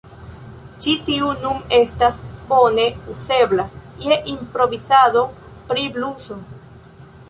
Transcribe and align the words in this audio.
Ĉi 0.85 0.93
tiu 1.09 1.27
nun 1.43 1.59
estas 1.81 2.17
bone 2.49 2.87
uzebla 3.15 3.69
je 4.09 4.21
improvizado 4.35 5.27
pri 5.71 5.91
bluso. 5.99 6.45